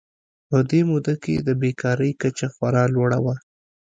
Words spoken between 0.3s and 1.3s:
په دې موده